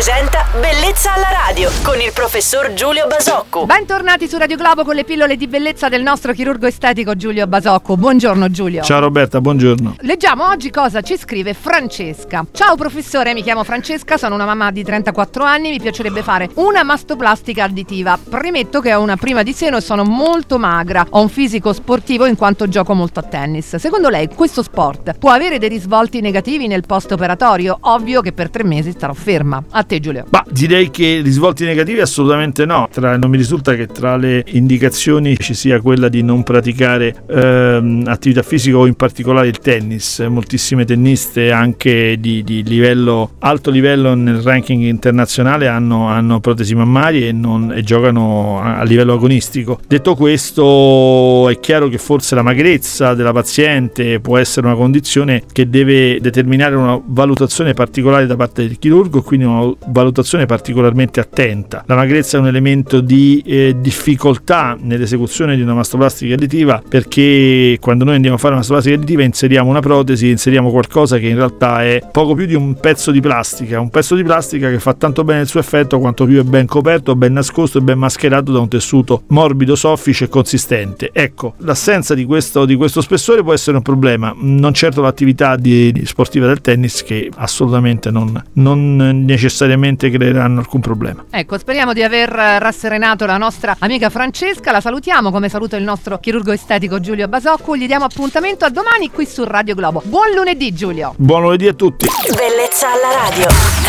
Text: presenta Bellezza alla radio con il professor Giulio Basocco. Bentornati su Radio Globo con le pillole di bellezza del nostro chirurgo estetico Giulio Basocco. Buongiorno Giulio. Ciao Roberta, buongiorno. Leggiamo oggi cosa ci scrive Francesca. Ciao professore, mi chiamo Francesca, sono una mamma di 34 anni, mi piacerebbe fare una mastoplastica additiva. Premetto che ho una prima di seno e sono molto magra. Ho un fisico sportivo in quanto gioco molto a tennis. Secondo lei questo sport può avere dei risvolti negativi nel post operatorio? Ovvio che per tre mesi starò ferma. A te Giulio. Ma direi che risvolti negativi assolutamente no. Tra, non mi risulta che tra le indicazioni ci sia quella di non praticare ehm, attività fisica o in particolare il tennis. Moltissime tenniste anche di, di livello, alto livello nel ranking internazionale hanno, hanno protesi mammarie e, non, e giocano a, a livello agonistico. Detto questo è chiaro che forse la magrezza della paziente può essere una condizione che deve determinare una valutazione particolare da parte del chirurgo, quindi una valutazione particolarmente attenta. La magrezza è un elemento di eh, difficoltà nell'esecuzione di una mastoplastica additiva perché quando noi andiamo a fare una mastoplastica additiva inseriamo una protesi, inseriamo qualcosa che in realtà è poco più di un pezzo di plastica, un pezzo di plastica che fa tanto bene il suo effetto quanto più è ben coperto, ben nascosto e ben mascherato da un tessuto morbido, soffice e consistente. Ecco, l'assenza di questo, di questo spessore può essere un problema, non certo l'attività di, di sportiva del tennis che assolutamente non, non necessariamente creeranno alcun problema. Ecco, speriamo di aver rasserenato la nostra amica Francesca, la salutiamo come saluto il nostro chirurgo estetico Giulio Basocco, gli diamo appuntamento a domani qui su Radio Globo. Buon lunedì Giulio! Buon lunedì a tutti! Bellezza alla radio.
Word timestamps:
presenta 0.00 0.46
Bellezza 0.58 1.12
alla 1.12 1.28
radio 1.46 1.70
con 1.82 2.00
il 2.00 2.10
professor 2.14 2.72
Giulio 2.72 3.06
Basocco. 3.06 3.66
Bentornati 3.66 4.26
su 4.26 4.38
Radio 4.38 4.56
Globo 4.56 4.82
con 4.82 4.94
le 4.94 5.04
pillole 5.04 5.36
di 5.36 5.46
bellezza 5.46 5.90
del 5.90 6.02
nostro 6.02 6.32
chirurgo 6.32 6.66
estetico 6.66 7.14
Giulio 7.14 7.46
Basocco. 7.46 7.98
Buongiorno 7.98 8.50
Giulio. 8.50 8.82
Ciao 8.82 9.00
Roberta, 9.00 9.42
buongiorno. 9.42 9.96
Leggiamo 10.00 10.48
oggi 10.48 10.70
cosa 10.70 11.02
ci 11.02 11.18
scrive 11.18 11.52
Francesca. 11.52 12.46
Ciao 12.50 12.76
professore, 12.76 13.34
mi 13.34 13.42
chiamo 13.42 13.62
Francesca, 13.62 14.16
sono 14.16 14.36
una 14.36 14.46
mamma 14.46 14.70
di 14.70 14.82
34 14.82 15.44
anni, 15.44 15.68
mi 15.68 15.78
piacerebbe 15.78 16.22
fare 16.22 16.48
una 16.54 16.82
mastoplastica 16.82 17.64
additiva. 17.64 18.18
Premetto 18.18 18.80
che 18.80 18.94
ho 18.94 19.02
una 19.02 19.16
prima 19.16 19.42
di 19.42 19.52
seno 19.52 19.76
e 19.76 19.82
sono 19.82 20.02
molto 20.02 20.58
magra. 20.58 21.06
Ho 21.10 21.20
un 21.20 21.28
fisico 21.28 21.74
sportivo 21.74 22.24
in 22.24 22.36
quanto 22.36 22.68
gioco 22.68 22.94
molto 22.94 23.20
a 23.20 23.24
tennis. 23.24 23.76
Secondo 23.76 24.08
lei 24.08 24.28
questo 24.34 24.62
sport 24.62 25.18
può 25.18 25.30
avere 25.30 25.58
dei 25.58 25.68
risvolti 25.68 26.22
negativi 26.22 26.66
nel 26.66 26.86
post 26.86 27.12
operatorio? 27.12 27.76
Ovvio 27.82 28.22
che 28.22 28.32
per 28.32 28.48
tre 28.48 28.64
mesi 28.64 28.92
starò 28.92 29.12
ferma. 29.12 29.62
A 29.70 29.84
te 29.90 29.98
Giulio. 29.98 30.24
Ma 30.30 30.39
direi 30.50 30.90
che 30.90 31.20
risvolti 31.22 31.64
negativi 31.64 32.00
assolutamente 32.00 32.64
no. 32.64 32.88
Tra, 32.90 33.16
non 33.16 33.30
mi 33.30 33.36
risulta 33.36 33.74
che 33.74 33.86
tra 33.86 34.16
le 34.16 34.44
indicazioni 34.48 35.36
ci 35.38 35.54
sia 35.54 35.80
quella 35.80 36.08
di 36.08 36.22
non 36.22 36.42
praticare 36.42 37.14
ehm, 37.28 38.04
attività 38.06 38.42
fisica 38.42 38.76
o 38.76 38.86
in 38.86 38.94
particolare 38.94 39.48
il 39.48 39.58
tennis. 39.58 40.18
Moltissime 40.20 40.84
tenniste 40.84 41.50
anche 41.52 42.18
di, 42.18 42.42
di 42.42 42.62
livello, 42.62 43.32
alto 43.40 43.70
livello 43.70 44.14
nel 44.14 44.40
ranking 44.42 44.82
internazionale 44.82 45.68
hanno, 45.68 46.08
hanno 46.08 46.40
protesi 46.40 46.74
mammarie 46.74 47.28
e, 47.28 47.32
non, 47.32 47.72
e 47.72 47.82
giocano 47.82 48.60
a, 48.60 48.78
a 48.78 48.84
livello 48.84 49.14
agonistico. 49.14 49.78
Detto 49.86 50.14
questo 50.14 51.48
è 51.48 51.58
chiaro 51.60 51.88
che 51.88 51.98
forse 51.98 52.34
la 52.34 52.42
magrezza 52.42 53.14
della 53.14 53.32
paziente 53.32 54.20
può 54.20 54.36
essere 54.36 54.66
una 54.66 54.76
condizione 54.76 55.42
che 55.52 55.68
deve 55.68 56.20
determinare 56.20 56.74
una 56.74 57.00
valutazione 57.02 57.74
particolare 57.74 58.26
da 58.26 58.36
parte 58.36 58.66
del 58.66 58.78
chirurgo, 58.78 59.22
quindi 59.22 59.46
una 59.46 59.72
valutazione 59.86 60.39
particolarmente 60.46 61.20
attenta. 61.20 61.84
La 61.86 61.96
magrezza 61.96 62.36
è 62.36 62.40
un 62.40 62.46
elemento 62.46 63.00
di 63.00 63.42
eh, 63.46 63.76
difficoltà 63.78 64.76
nell'esecuzione 64.80 65.56
di 65.56 65.62
una 65.62 65.74
mastoplastica 65.74 66.34
additiva 66.34 66.82
perché 66.86 67.78
quando 67.80 68.04
noi 68.04 68.14
andiamo 68.16 68.36
a 68.36 68.38
fare 68.38 68.52
una 68.52 68.58
mastoplastica 68.58 68.96
additiva 68.96 69.22
inseriamo 69.22 69.70
una 69.70 69.80
protesi, 69.80 70.28
inseriamo 70.28 70.70
qualcosa 70.70 71.18
che 71.18 71.28
in 71.28 71.36
realtà 71.36 71.84
è 71.84 72.02
poco 72.10 72.34
più 72.34 72.46
di 72.46 72.54
un 72.54 72.74
pezzo 72.74 73.10
di 73.10 73.20
plastica, 73.20 73.80
un 73.80 73.90
pezzo 73.90 74.14
di 74.14 74.22
plastica 74.22 74.70
che 74.70 74.78
fa 74.78 74.94
tanto 74.94 75.24
bene 75.24 75.42
il 75.42 75.46
suo 75.46 75.60
effetto 75.60 75.98
quanto 75.98 76.24
più 76.24 76.40
è 76.40 76.42
ben 76.42 76.66
coperto, 76.66 77.16
ben 77.16 77.32
nascosto 77.32 77.78
e 77.78 77.80
ben 77.80 77.98
mascherato 77.98 78.52
da 78.52 78.60
un 78.60 78.68
tessuto 78.68 79.22
morbido, 79.28 79.74
soffice 79.74 80.24
e 80.24 80.28
consistente. 80.28 81.10
Ecco, 81.12 81.54
l'assenza 81.58 82.14
di 82.14 82.24
questo, 82.24 82.64
di 82.64 82.74
questo 82.74 83.00
spessore 83.00 83.42
può 83.42 83.52
essere 83.52 83.76
un 83.76 83.82
problema, 83.82 84.34
non 84.36 84.72
certo 84.74 85.00
l'attività 85.00 85.56
di, 85.56 85.92
di 85.92 86.06
sportiva 86.06 86.46
del 86.46 86.60
tennis 86.60 87.02
che 87.02 87.30
assolutamente 87.36 88.10
non, 88.10 88.42
non 88.54 89.24
necessariamente 89.24 90.10
creeranno 90.30 90.60
alcun 90.60 90.80
problema. 90.80 91.24
Ecco, 91.30 91.58
speriamo 91.58 91.92
di 91.92 92.02
aver 92.02 92.28
rasserenato 92.30 93.26
la 93.26 93.36
nostra 93.36 93.76
amica 93.78 94.10
Francesca, 94.10 94.70
la 94.70 94.80
salutiamo 94.80 95.30
come 95.30 95.48
saluto 95.48 95.76
il 95.76 95.82
nostro 95.82 96.18
chirurgo 96.18 96.52
estetico 96.52 97.00
Giulio 97.00 97.26
Basocco, 97.28 97.76
gli 97.76 97.86
diamo 97.86 98.04
appuntamento 98.04 98.64
a 98.64 98.70
domani 98.70 99.10
qui 99.10 99.26
su 99.26 99.44
Radio 99.44 99.74
Globo. 99.74 100.02
Buon 100.04 100.30
lunedì 100.34 100.72
Giulio! 100.72 101.14
Buon 101.16 101.42
lunedì 101.42 101.66
a 101.66 101.74
tutti! 101.74 102.06
Bellezza 102.28 102.88
alla 102.92 103.28
radio. 103.28 103.79